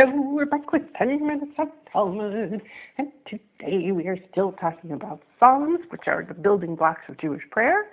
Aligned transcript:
We're 0.00 0.46
back 0.46 0.70
with 0.70 0.82
10 0.96 1.26
minutes 1.26 1.50
of 1.58 1.66
Talmud. 1.92 2.62
And 2.98 3.08
today 3.26 3.90
we 3.90 4.06
are 4.06 4.16
still 4.30 4.52
talking 4.52 4.92
about 4.92 5.24
Psalms, 5.40 5.80
which 5.90 6.02
are 6.06 6.22
the 6.24 6.34
building 6.34 6.76
blocks 6.76 7.00
of 7.08 7.18
Jewish 7.18 7.42
prayer. 7.50 7.90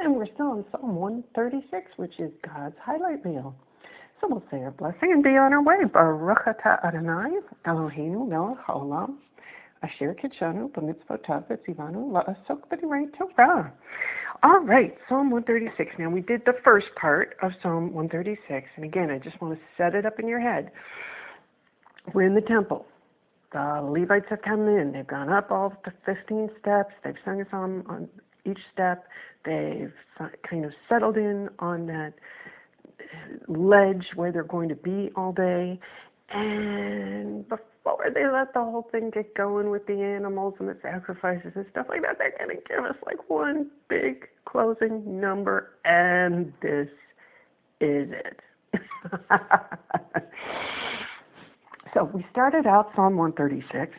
And 0.00 0.16
we're 0.16 0.26
still 0.34 0.46
on 0.46 0.64
Psalm 0.72 0.96
136, 0.96 1.92
which 1.94 2.18
is 2.18 2.32
God's 2.44 2.74
highlight 2.82 3.24
reel. 3.24 3.54
So 4.20 4.26
we'll 4.28 4.42
say 4.50 4.64
our 4.64 4.72
blessing 4.72 5.12
and 5.12 5.22
be 5.22 5.36
on 5.36 5.52
our 5.52 5.62
way. 5.62 5.84
Baruch 5.84 6.44
atah 6.44 6.84
Adonai, 6.84 7.38
Eloheinu 7.66 8.28
melech 8.28 8.58
haolam, 8.66 9.18
asher 9.84 10.16
kitshanu 10.20 10.72
b'mitzvotav 10.72 11.44
etzivanu 11.52 12.10
la'asok 12.10 12.62
b'direi 12.68 13.06
Torah. 13.16 13.72
All 14.42 14.58
right, 14.58 14.96
Psalm 15.08 15.30
136. 15.30 16.00
Now, 16.00 16.10
we 16.10 16.20
did 16.20 16.42
the 16.46 16.54
first 16.64 16.88
part 17.00 17.36
of 17.42 17.52
Psalm 17.62 17.92
136. 17.92 18.66
And 18.74 18.84
again, 18.84 19.08
I 19.10 19.18
just 19.20 19.40
want 19.40 19.56
to 19.56 19.60
set 19.78 19.94
it 19.94 20.04
up 20.04 20.18
in 20.18 20.26
your 20.26 20.40
head. 20.40 20.72
We're 22.12 22.26
in 22.26 22.34
the 22.34 22.42
temple. 22.42 22.86
The 23.52 23.80
Levites 23.82 24.26
have 24.30 24.42
come 24.42 24.68
in. 24.68 24.92
They've 24.92 25.06
gone 25.06 25.28
up 25.28 25.50
all 25.50 25.72
the 25.84 25.92
15 26.04 26.50
steps. 26.60 26.92
They've 27.04 27.14
sung 27.24 27.40
a 27.40 27.48
psalm 27.50 27.84
on 27.88 28.08
each 28.44 28.58
step. 28.72 29.06
They've 29.44 29.92
kind 30.48 30.64
of 30.64 30.72
settled 30.88 31.16
in 31.16 31.48
on 31.60 31.86
that 31.86 32.14
ledge 33.48 34.06
where 34.14 34.32
they're 34.32 34.42
going 34.42 34.68
to 34.70 34.74
be 34.74 35.10
all 35.16 35.32
day. 35.32 35.78
And 36.30 37.48
before 37.48 38.10
they 38.12 38.26
let 38.26 38.52
the 38.54 38.60
whole 38.60 38.88
thing 38.90 39.10
get 39.10 39.34
going 39.34 39.70
with 39.70 39.86
the 39.86 40.02
animals 40.02 40.54
and 40.58 40.68
the 40.68 40.76
sacrifices 40.82 41.52
and 41.54 41.66
stuff 41.70 41.86
like 41.88 42.02
that, 42.02 42.18
they're 42.18 42.34
going 42.38 42.56
to 42.56 42.62
give 42.68 42.84
us 42.84 42.96
like 43.06 43.30
one 43.30 43.70
big 43.88 44.26
closing 44.46 45.20
number, 45.20 45.70
and 45.84 46.52
this 46.60 46.88
is 47.80 48.08
it. 48.10 48.40
so 51.94 52.10
we 52.12 52.26
started 52.30 52.66
out 52.66 52.90
Psalm 52.96 53.16
136, 53.16 53.92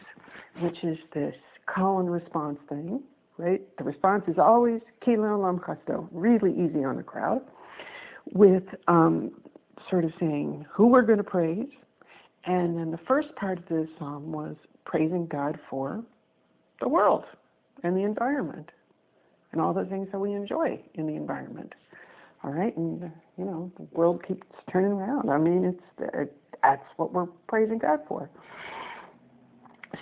which 0.60 0.84
is 0.84 0.98
this 1.14 1.34
call 1.66 2.00
and 2.00 2.12
response 2.12 2.60
thing, 2.68 3.02
right? 3.38 3.62
The 3.78 3.84
response 3.84 4.24
is 4.28 4.36
always 4.38 4.82
Kila 5.04 5.38
Lam 5.38 5.60
Chasto, 5.60 6.08
really 6.12 6.52
easy 6.52 6.84
on 6.84 6.98
the 6.98 7.04
crowd, 7.04 7.42
with 8.34 8.64
um, 8.88 9.32
sort 9.90 10.04
of 10.04 10.12
saying 10.20 10.66
who 10.72 10.88
we're 10.88 11.04
going 11.04 11.20
to 11.20 11.24
praise, 11.24 11.68
and 12.46 12.78
then 12.78 12.92
the 12.92 13.00
first 13.08 13.34
part 13.36 13.60
of 13.60 13.66
this 13.68 13.88
psalm 13.98 14.32
was 14.32 14.56
praising 14.86 15.26
God 15.28 15.58
for 15.70 16.04
the 16.82 16.90
world 16.90 17.24
and 17.84 17.96
the 17.96 18.04
environment 18.04 18.70
and 19.52 19.62
all 19.62 19.74
the 19.74 19.86
things 19.86 20.10
that 20.12 20.20
we 20.20 20.34
enjoy 20.34 20.80
in 20.96 21.08
the 21.08 21.14
environment. 21.14 21.74
All 22.44 22.52
right, 22.52 22.76
and 22.78 23.02
you 23.38 23.46
know 23.46 23.72
the 23.78 23.88
world 23.98 24.22
keeps 24.28 24.46
turning 24.72 24.92
around. 24.92 25.32
I 25.32 25.38
mean, 25.38 25.66
it's 25.66 26.12
it, 26.14 26.38
that's 26.62 26.86
what 26.98 27.14
we're 27.14 27.28
praising 27.48 27.78
God 27.78 28.00
for. 28.08 28.30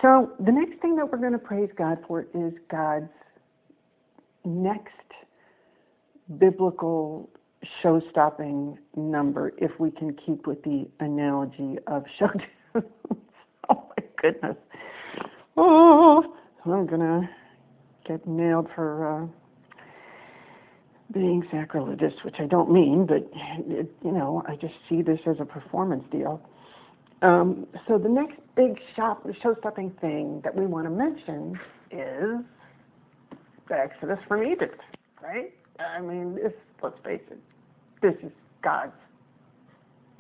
So 0.02 0.32
the 0.40 0.52
next 0.52 0.82
thing 0.82 0.96
that 0.96 1.12
we're 1.12 1.20
going 1.20 1.34
to 1.34 1.38
praise 1.38 1.70
God 1.78 2.00
for 2.08 2.28
is 2.34 2.54
God's 2.70 3.10
next 4.44 4.90
biblical 6.38 7.30
show-stopping 7.82 8.78
number 8.96 9.54
if 9.58 9.72
we 9.80 9.92
can 9.92 10.16
keep 10.26 10.48
with 10.48 10.62
the 10.64 10.88
analogy 11.00 11.78
of 11.88 12.04
show. 12.18 12.30
oh 12.76 12.82
my 13.70 14.04
goodness! 14.22 14.58
Oh, 15.56 16.36
I'm 16.66 16.86
gonna 16.88 17.30
get 18.08 18.26
nailed 18.28 18.68
for 18.76 19.24
uh, 19.24 19.28
being 21.12 21.48
sacrilegious, 21.52 22.14
which 22.24 22.36
I 22.40 22.46
don't 22.46 22.72
mean, 22.72 23.06
but 23.06 23.30
it, 23.68 23.94
you 24.04 24.12
know, 24.12 24.44
I 24.48 24.56
just 24.56 24.74
see 24.90 25.02
this 25.02 25.20
as 25.28 25.36
a 25.40 25.46
performance 25.46 26.04
deal. 26.12 26.42
Um, 27.22 27.68
so 27.88 27.98
the 27.98 28.10
next 28.10 28.36
big 28.56 28.80
shop, 28.96 29.26
show-stopping 29.42 29.92
thing 30.02 30.42
that 30.44 30.56
we 30.56 30.66
want 30.66 30.86
to 30.86 30.90
mention 30.90 31.60
is 31.92 32.44
the 33.70 33.76
Exodus 33.76 34.20
from 34.28 34.44
Egypt, 34.44 34.82
right? 35.22 35.54
I 35.80 36.02
mean, 36.02 36.36
this, 36.36 36.54
let's 36.82 36.98
face 37.04 37.22
it, 37.30 37.40
this 38.02 38.16
is 38.24 38.32
God's 38.62 38.92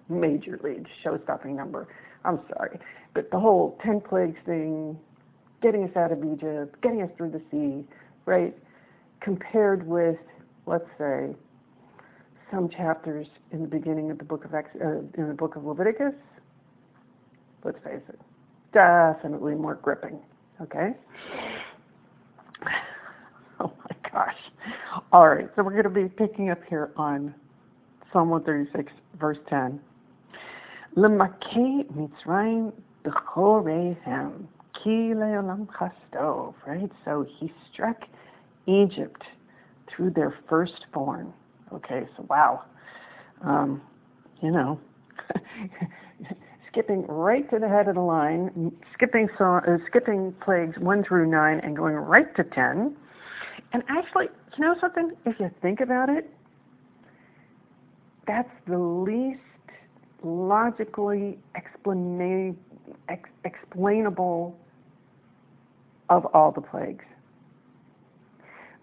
major 0.09 0.59
league 0.63 0.87
show-stopping 1.03 1.55
number. 1.55 1.87
I'm 2.23 2.39
sorry, 2.55 2.79
but 3.13 3.31
the 3.31 3.39
whole 3.39 3.77
ten 3.83 3.99
plagues 3.99 4.37
thing, 4.45 4.97
getting 5.61 5.83
us 5.83 5.95
out 5.95 6.11
of 6.11 6.23
Egypt, 6.23 6.79
getting 6.81 7.01
us 7.01 7.09
through 7.17 7.31
the 7.31 7.41
sea, 7.51 7.85
right? 8.25 8.55
Compared 9.21 9.85
with, 9.87 10.17
let's 10.65 10.87
say, 10.97 11.35
some 12.51 12.69
chapters 12.69 13.27
in 13.51 13.61
the 13.61 13.67
beginning 13.67 14.11
of 14.11 14.17
the 14.17 14.23
book 14.23 14.45
of 14.45 14.53
Ex- 14.53 14.69
uh, 14.83 14.99
in 15.17 15.27
the 15.27 15.33
book 15.33 15.55
of 15.55 15.65
Leviticus. 15.65 16.13
Let's 17.63 17.77
face 17.83 18.01
it, 18.09 18.19
definitely 18.73 19.55
more 19.55 19.75
gripping. 19.75 20.19
Okay. 20.61 20.91
Oh 23.59 23.71
my 23.77 24.09
gosh. 24.11 24.35
All 25.11 25.29
right, 25.29 25.47
so 25.55 25.63
we're 25.63 25.71
going 25.71 25.83
to 25.83 25.89
be 25.89 26.09
picking 26.09 26.49
up 26.49 26.59
here 26.67 26.91
on 26.97 27.33
Psalm 28.11 28.29
136, 28.29 28.91
verse 29.19 29.37
10. 29.47 29.79
L'makeh 30.95 31.85
Mitzrayim 31.93 32.73
b'chorehem 33.05 34.45
ki 34.73 35.13
le'olam 35.13 35.67
chastov. 35.67 36.55
Right? 36.67 36.91
So 37.05 37.25
he 37.39 37.53
struck 37.71 37.97
Egypt 38.67 39.23
through 39.95 40.11
their 40.11 40.35
firstborn. 40.49 41.33
Okay, 41.73 42.07
so 42.15 42.25
wow. 42.29 42.63
Um, 43.41 43.81
you 44.41 44.51
know, 44.51 44.79
skipping 46.71 47.05
right 47.07 47.49
to 47.49 47.59
the 47.59 47.67
head 47.67 47.87
of 47.87 47.95
the 47.95 48.01
line, 48.01 48.71
skipping 48.93 49.27
uh, 49.39 49.59
skipping 49.87 50.33
plagues 50.43 50.77
one 50.77 51.03
through 51.03 51.29
nine, 51.29 51.59
and 51.63 51.75
going 51.75 51.95
right 51.95 52.33
to 52.35 52.43
ten. 52.43 52.95
And 53.73 53.83
actually, 53.89 54.27
you 54.57 54.65
know 54.65 54.75
something? 54.79 55.11
If 55.25 55.39
you 55.39 55.49
think 55.61 55.79
about 55.81 56.09
it, 56.09 56.29
that's 58.27 58.49
the 58.67 58.77
least 58.77 59.39
logically 60.23 61.37
ex, 61.55 61.69
explainable 63.43 64.57
of 66.09 66.25
all 66.33 66.51
the 66.51 66.61
plagues 66.61 67.05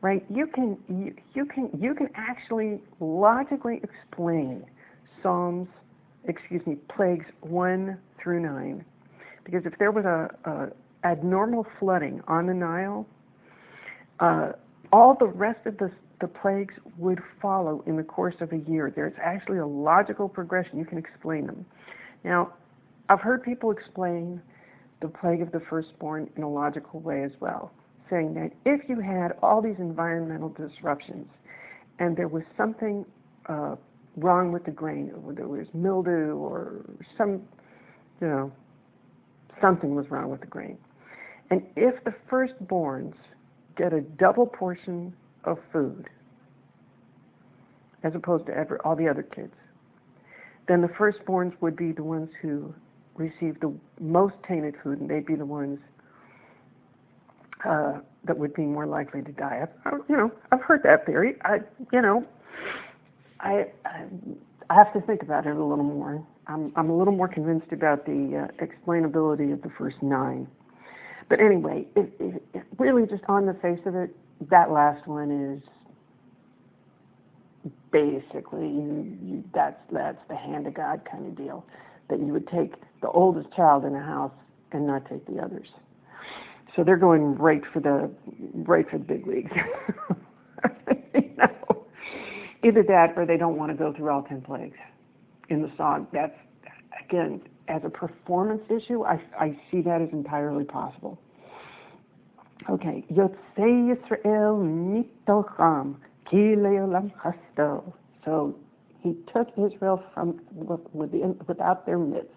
right 0.02 0.24
you 0.32 0.46
can 0.46 0.76
you, 0.88 1.14
you 1.34 1.44
can 1.44 1.70
you 1.78 1.94
can 1.94 2.08
actually 2.14 2.82
logically 3.00 3.80
explain 3.82 4.64
psalms 5.22 5.68
excuse 6.24 6.64
me 6.66 6.76
plagues 6.94 7.26
1 7.40 7.98
through 8.22 8.40
9 8.40 8.84
because 9.44 9.62
if 9.64 9.76
there 9.78 9.90
was 9.90 10.04
a, 10.04 10.30
a 10.50 10.68
abnormal 11.06 11.66
flooding 11.78 12.20
on 12.28 12.46
the 12.46 12.54
nile 12.54 13.06
uh, 14.20 14.52
all 14.92 15.16
the 15.18 15.26
rest 15.26 15.66
of 15.66 15.76
the 15.78 15.90
the 16.20 16.28
plagues 16.28 16.74
would 16.98 17.18
follow 17.40 17.82
in 17.86 17.96
the 17.96 18.02
course 18.02 18.34
of 18.40 18.52
a 18.52 18.58
year. 18.70 18.92
There's 18.94 19.14
actually 19.22 19.58
a 19.58 19.66
logical 19.66 20.28
progression. 20.28 20.78
You 20.78 20.84
can 20.84 20.98
explain 20.98 21.46
them. 21.46 21.64
Now, 22.24 22.52
I've 23.08 23.20
heard 23.20 23.42
people 23.42 23.70
explain 23.70 24.40
the 25.00 25.08
plague 25.08 25.40
of 25.40 25.50
the 25.50 25.60
firstborn 25.70 26.30
in 26.36 26.42
a 26.42 26.48
logical 26.48 27.00
way 27.00 27.24
as 27.24 27.32
well, 27.40 27.72
saying 28.10 28.34
that 28.34 28.50
if 28.64 28.88
you 28.88 29.00
had 29.00 29.32
all 29.42 29.62
these 29.62 29.78
environmental 29.78 30.48
disruptions 30.48 31.28
and 31.98 32.16
there 32.16 32.28
was 32.28 32.42
something 32.56 33.04
uh, 33.48 33.76
wrong 34.16 34.52
with 34.52 34.64
the 34.64 34.70
grain, 34.70 35.12
or 35.24 35.32
there 35.32 35.48
was 35.48 35.66
mildew 35.72 36.34
or 36.34 36.84
some, 37.16 37.42
you 38.20 38.26
know, 38.26 38.52
something 39.60 39.94
was 39.94 40.06
wrong 40.10 40.30
with 40.30 40.40
the 40.40 40.46
grain. 40.46 40.76
And 41.50 41.62
if 41.76 42.02
the 42.04 42.14
firstborns 42.30 43.14
get 43.76 43.92
a 43.92 44.00
double 44.00 44.46
portion 44.46 45.14
of 45.44 45.58
food 45.72 46.08
as 48.02 48.12
opposed 48.14 48.46
to 48.46 48.52
ever, 48.52 48.80
all 48.84 48.96
the 48.96 49.08
other 49.08 49.22
kids, 49.22 49.52
then 50.68 50.80
the 50.80 50.88
firstborns 50.88 51.52
would 51.60 51.76
be 51.76 51.92
the 51.92 52.02
ones 52.02 52.30
who 52.40 52.74
receive 53.14 53.60
the 53.60 53.74
most 54.00 54.34
tainted 54.48 54.74
food, 54.82 55.00
and 55.00 55.10
they'd 55.10 55.26
be 55.26 55.34
the 55.34 55.44
ones 55.44 55.78
uh, 57.68 58.00
that 58.24 58.36
would 58.36 58.54
be 58.54 58.62
more 58.62 58.86
likely 58.86 59.22
to 59.22 59.32
die. 59.32 59.66
I've, 59.84 59.92
you 60.08 60.16
know, 60.16 60.30
I've 60.52 60.62
heard 60.62 60.82
that 60.84 61.06
theory. 61.06 61.36
I, 61.44 61.58
you 61.92 62.00
know, 62.00 62.26
I, 63.40 63.66
I, 63.84 64.04
I 64.68 64.74
have 64.74 64.92
to 64.92 65.00
think 65.00 65.22
about 65.22 65.46
it 65.46 65.56
a 65.56 65.64
little 65.64 65.84
more. 65.84 66.24
I'm, 66.46 66.72
I'm 66.76 66.90
a 66.90 66.96
little 66.96 67.14
more 67.14 67.28
convinced 67.28 67.72
about 67.72 68.06
the 68.06 68.48
uh, 68.48 68.64
explainability 68.64 69.52
of 69.52 69.62
the 69.62 69.70
first 69.78 69.96
nine. 70.02 70.48
But 71.28 71.40
anyway, 71.40 71.86
it, 71.94 72.12
it, 72.18 72.42
it 72.54 72.62
really 72.78 73.06
just 73.06 73.22
on 73.28 73.46
the 73.46 73.54
face 73.54 73.80
of 73.86 73.94
it, 73.94 74.14
that 74.50 74.70
last 74.70 75.06
one 75.06 75.30
is 75.30 75.62
basically 77.92 78.66
you, 78.66 79.18
you, 79.22 79.44
that's 79.54 79.80
that's 79.92 80.18
the 80.28 80.36
hand 80.36 80.66
of 80.66 80.74
God 80.74 81.02
kind 81.10 81.26
of 81.26 81.36
deal. 81.36 81.64
That 82.08 82.18
you 82.18 82.32
would 82.32 82.48
take 82.48 82.74
the 83.00 83.08
oldest 83.08 83.54
child 83.54 83.84
in 83.84 83.92
the 83.92 84.00
house 84.00 84.32
and 84.72 84.86
not 84.86 85.08
take 85.08 85.26
the 85.26 85.40
others. 85.40 85.68
So 86.76 86.84
they're 86.84 86.96
going 86.96 87.34
right 87.36 87.62
for 87.72 87.80
the 87.80 88.10
right 88.54 88.88
for 88.88 88.98
the 88.98 89.04
big 89.04 89.26
leagues. 89.26 89.50
you 91.14 91.30
know? 91.36 91.86
Either 92.64 92.82
that 92.84 93.14
or 93.16 93.26
they 93.26 93.36
don't 93.36 93.56
want 93.56 93.72
to 93.72 93.76
go 93.76 93.92
through 93.92 94.10
all 94.10 94.22
ten 94.22 94.40
plagues 94.40 94.78
in 95.48 95.62
the 95.62 95.70
song. 95.76 96.06
That's 96.12 96.36
again 97.04 97.40
as 97.70 97.82
a 97.84 97.88
performance 97.88 98.62
issue, 98.68 99.04
I, 99.04 99.20
I 99.38 99.58
see 99.70 99.80
that 99.82 100.02
as 100.02 100.08
entirely 100.12 100.64
possible. 100.64 101.20
Okay, 102.68 103.04
Yotzei 103.10 103.94
Yisrael 103.94 104.58
mitocham 105.24 105.96
ki 106.28 106.56
leolam 106.56 107.12
chasto. 107.22 107.92
So 108.24 108.56
he 109.00 109.16
took 109.32 109.48
Israel 109.56 110.02
from 110.12 110.40
within, 110.92 111.38
without 111.46 111.86
their 111.86 111.98
midst 111.98 112.28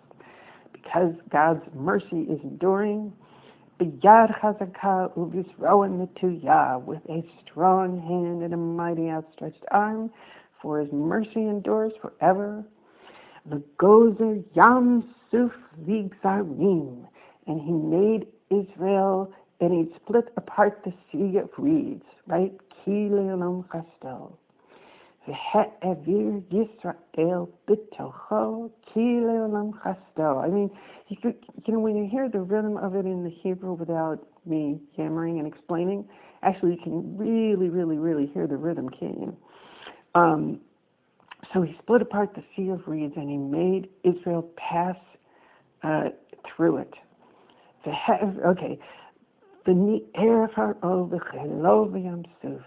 because 0.71 1.13
God's 1.29 1.63
mercy 1.73 2.21
is 2.29 2.39
enduring. 2.43 3.11
B'yad 3.79 4.39
chazaka 4.39 5.11
uvisroa 5.15 5.89
netuya 5.89 6.83
with 6.85 7.01
a 7.09 7.23
strong 7.41 7.99
hand 7.99 8.43
and 8.43 8.53
a 8.53 8.57
mighty 8.57 9.09
outstretched 9.09 9.65
arm, 9.71 10.11
for 10.61 10.79
his 10.79 10.91
mercy 10.93 11.47
endures 11.47 11.91
forever. 12.01 12.63
The 13.49 13.61
gozer 13.77 14.43
yam 14.53 15.03
suf 15.31 15.51
ligzarim, 15.87 17.07
and 17.47 17.61
he 17.61 17.71
made 17.71 18.27
Israel 18.49 19.33
and 19.59 19.73
he 19.73 19.93
split 19.95 20.25
apart 20.37 20.81
the 20.85 20.93
sea 21.11 21.37
of 21.37 21.49
reeds, 21.57 22.03
right? 22.27 22.53
Ki 22.83 23.09
leolam 23.09 23.65
chasto. 23.69 24.33
Yisrael 25.27 26.95
leolam 28.95 29.71
chasto. 29.79 30.43
I 30.43 30.49
mean, 30.49 30.69
you, 31.07 31.17
could, 31.21 31.35
you 31.65 31.73
know, 31.73 31.79
when 31.79 31.95
you 31.95 32.09
hear 32.09 32.29
the 32.29 32.41
rhythm 32.41 32.77
of 32.77 32.95
it 32.95 33.05
in 33.05 33.23
the 33.23 33.29
Hebrew 33.29 33.73
without 33.73 34.19
me 34.45 34.79
yammering 34.97 35.39
and 35.39 35.47
explaining, 35.47 36.05
actually 36.41 36.71
you 36.71 36.83
can 36.83 37.17
really, 37.17 37.69
really, 37.69 37.97
really 37.97 38.29
hear 38.33 38.47
the 38.47 38.57
rhythm, 38.57 38.89
can't 38.89 39.19
you? 39.19 39.37
Um, 40.15 40.59
so 41.53 41.61
he 41.61 41.75
split 41.81 42.01
apart 42.01 42.33
the 42.35 42.43
sea 42.55 42.69
of 42.69 42.81
reeds 42.87 43.13
and 43.15 43.29
he 43.29 43.37
made 43.37 43.89
Israel 44.03 44.49
pass 44.57 44.95
uh, 45.83 46.09
through 46.55 46.77
it. 46.77 46.93
The 47.85 47.91
okay, 48.47 48.79
the 49.65 49.73
Ni'er 49.73 50.49
Pharaoh 50.55 51.09
v'chelo 51.11 52.25
Suf, 52.41 52.61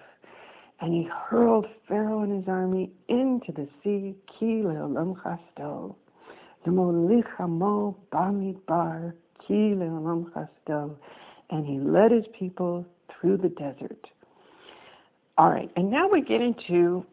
and 0.81 0.93
he 0.93 1.09
hurled 1.29 1.67
Pharaoh 1.89 2.23
and 2.23 2.33
his 2.33 2.49
army 2.49 2.91
into 3.09 3.53
the 3.53 3.69
sea, 3.83 4.15
ki 4.39 4.63
le'olam 4.63 5.15
chasto, 5.23 5.95
l'molichamo 6.67 7.95
bamidbar, 8.13 9.15
ki 9.47 9.75
le'olam 9.75 10.31
chasto, 10.33 10.95
and 11.51 11.67
he 11.67 11.79
led 11.79 12.11
his 12.11 12.25
people 12.39 12.85
through 13.09 13.39
the 13.39 13.49
desert. 13.49 14.07
All 15.39 15.51
right, 15.51 15.71
and 15.77 15.91
now 15.91 16.09
we 16.09 16.21
get 16.23 16.41
into 16.41 17.05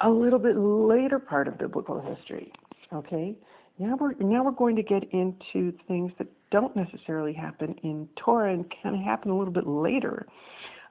a 0.00 0.10
little 0.10 0.38
bit 0.38 0.56
later 0.56 1.18
part 1.18 1.48
of 1.48 1.58
biblical 1.58 2.00
history. 2.00 2.52
Okay, 2.92 3.34
now 3.78 3.96
we're 3.98 4.14
now 4.20 4.42
we're 4.42 4.50
going 4.50 4.76
to 4.76 4.82
get 4.82 5.04
into 5.12 5.72
things 5.86 6.12
that 6.18 6.26
don't 6.50 6.74
necessarily 6.74 7.32
happen 7.32 7.74
in 7.82 8.08
Torah 8.16 8.52
and 8.52 8.64
kind 8.82 8.96
of 8.96 9.02
happen 9.02 9.30
a 9.30 9.38
little 9.38 9.52
bit 9.52 9.66
later 9.66 10.26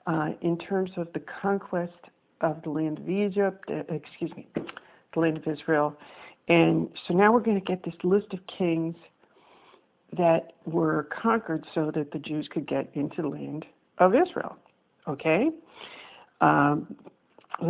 uh, 0.09 0.29
in 0.41 0.57
terms 0.57 0.89
of 0.97 1.07
the 1.13 1.21
conquest 1.41 1.93
of 2.41 2.61
the 2.63 2.69
land 2.69 2.97
of 2.97 3.07
Egypt, 3.07 3.63
uh, 3.69 3.83
excuse 3.93 4.31
me, 4.35 4.47
the 5.13 5.19
land 5.19 5.37
of 5.37 5.47
Israel. 5.47 5.95
And 6.47 6.89
so 7.07 7.13
now 7.13 7.31
we're 7.31 7.41
going 7.41 7.59
to 7.59 7.65
get 7.65 7.83
this 7.83 7.93
list 8.03 8.33
of 8.33 8.39
kings 8.47 8.95
that 10.17 10.53
were 10.65 11.07
conquered 11.21 11.63
so 11.75 11.91
that 11.93 12.11
the 12.11 12.17
Jews 12.17 12.47
could 12.51 12.67
get 12.67 12.89
into 12.95 13.21
the 13.21 13.27
land 13.27 13.65
of 13.99 14.15
Israel. 14.15 14.57
Okay? 15.07 15.49
Um, 16.41 16.95
he 17.59 17.65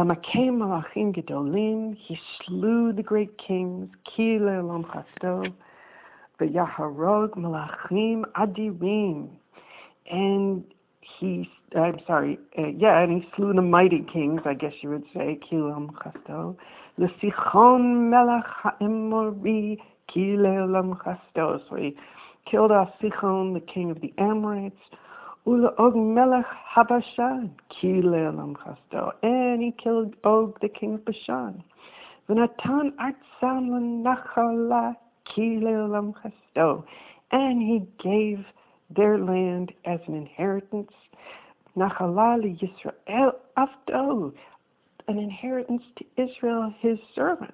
slew 2.46 2.94
the 2.94 3.04
great 3.04 3.38
kings, 3.38 3.90
Ki 4.06 4.38
Le'olam 4.40 4.86
Chasto, 4.86 5.54
V'yaharog 6.40 7.32
Malachim 7.36 8.24
Adirim, 8.38 9.28
and 10.10 10.64
he, 11.02 11.50
I'm 11.76 12.00
sorry, 12.06 12.40
uh, 12.58 12.68
yeah, 12.68 13.02
and 13.02 13.22
he 13.22 13.30
slew 13.36 13.54
the 13.54 13.62
mighty 13.62 14.06
kings, 14.12 14.42
I 14.46 14.54
guess 14.54 14.74
you 14.82 14.90
would 14.90 15.06
say, 15.14 15.40
Kilam 15.50 15.92
Chasto, 15.94 16.56
L'sichon 16.98 18.10
Melech 18.10 18.46
HaEmori, 18.64 19.78
Ki 20.08 20.36
Le'olam 20.38 20.98
Chasto, 21.02 21.62
so 21.70 21.76
he 21.76 21.96
killed 22.50 22.72
off 22.72 22.90
Sichon, 23.02 23.54
the 23.54 23.60
king 23.60 23.92
of 23.92 24.02
the 24.02 24.14
Amorites, 24.18 24.82
Ula 25.46 25.74
Og 25.80 25.96
Melech 25.96 26.46
Habashan, 26.76 27.50
ki 27.70 28.02
le'olam 28.02 28.56
chasto. 28.56 29.14
And 29.24 29.64
he 29.64 29.72
killed 29.72 30.16
Og, 30.24 30.60
the 30.62 30.70
king 30.70 30.96
of 30.96 31.06
Bashan. 31.06 31.64
V'natan 32.30 32.92
artzam 32.98 33.70
l'nachala, 33.72 34.96
ki 35.26 35.60
le'olam 35.64 36.14
chasto. 36.20 36.84
And 37.32 37.62
he 37.62 37.88
gave 38.04 38.46
their 38.96 39.18
land 39.18 39.74
as 39.86 40.00
an 40.08 40.14
inheritance. 40.16 40.92
Nachala 41.78 42.60
Yisrael 42.60 43.34
afdo, 43.58 44.34
an 45.08 45.18
inheritance 45.18 45.84
to 45.98 46.06
Israel, 46.22 46.74
his 46.80 46.98
servant. 47.16 47.54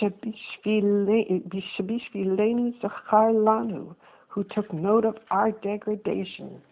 Shabishvilenu 0.00 2.80
zachar 2.80 3.32
lanu, 3.32 3.94
who 4.28 4.44
took 4.44 4.72
note 4.72 5.04
of 5.04 5.16
our 5.30 5.50
degradation. 5.50 6.62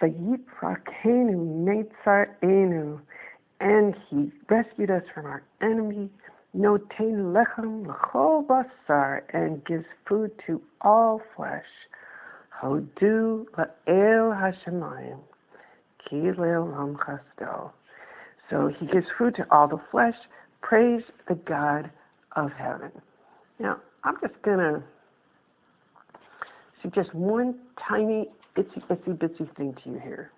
Vayiprakenu 0.00 1.66
enu, 2.42 3.00
and 3.60 3.94
he 4.08 4.32
rescued 4.50 4.90
us 4.90 5.04
from 5.14 5.26
our 5.26 5.42
enemy. 5.62 6.10
Noten 6.56 7.32
lechem 7.32 7.86
l'chol 7.86 8.46
basar, 8.46 9.22
and 9.32 9.64
gives 9.64 9.86
food 10.06 10.30
to 10.46 10.62
all 10.82 11.20
flesh. 11.34 11.64
Hodu 12.62 13.44
la'el 13.56 14.32
hashemayim, 14.32 15.18
ki 16.08 16.16
le'olam 16.16 16.96
chasto. 16.96 17.72
So 18.48 18.68
he 18.78 18.86
gives 18.86 19.06
food 19.18 19.34
to 19.36 19.46
all 19.50 19.66
the 19.66 19.80
flesh. 19.90 20.14
Praise 20.62 21.02
the 21.28 21.34
God 21.34 21.90
of 22.36 22.52
heaven. 22.52 22.92
Now, 23.58 23.78
I'm 24.04 24.16
just 24.20 24.40
going 24.42 24.58
to 24.58 24.82
suggest 26.82 27.12
one 27.14 27.58
tiny 27.88 28.28
itsy 28.56 28.80
itsy 28.88 29.18
bitsy 29.18 29.56
thing 29.56 29.74
to 29.82 29.90
you 29.90 29.98
here. 29.98 30.30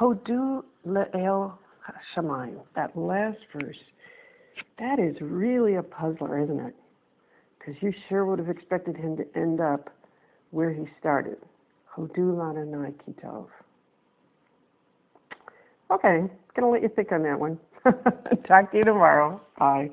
Hodu 0.00 0.62
le'el 0.86 1.52
shamayim, 2.14 2.60
that 2.74 2.96
last 2.96 3.38
verse, 3.52 3.76
that 4.78 4.98
is 4.98 5.16
really 5.20 5.76
a 5.76 5.82
puzzler, 5.82 6.42
isn't 6.42 6.60
it? 6.60 6.74
Because 7.58 7.74
you 7.82 7.92
sure 8.08 8.24
would 8.24 8.38
have 8.38 8.48
expected 8.48 8.96
him 8.96 9.16
to 9.16 9.24
end 9.36 9.60
up 9.60 9.90
where 10.50 10.72
he 10.72 10.86
started. 10.98 11.36
Hodu 11.96 12.34
lananai 12.34 12.94
kitov. 13.06 13.46
Okay, 15.90 16.24
gonna 16.54 16.70
let 16.70 16.82
you 16.82 16.88
think 16.88 17.12
on 17.12 17.22
that 17.22 17.38
one. 17.38 17.58
Talk 18.46 18.70
to 18.72 18.78
you 18.78 18.84
tomorrow. 18.84 19.40
Bye. 19.58 19.90